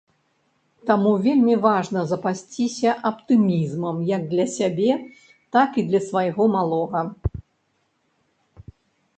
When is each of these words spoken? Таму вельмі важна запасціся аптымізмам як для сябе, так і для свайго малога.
Таму 0.89 1.09
вельмі 1.25 1.55
важна 1.65 2.01
запасціся 2.11 2.95
аптымізмам 3.09 4.01
як 4.13 4.21
для 4.33 4.45
сябе, 4.57 4.89
так 5.57 5.69
і 5.83 5.85
для 5.91 5.99
свайго 6.09 6.43
малога. 6.57 7.01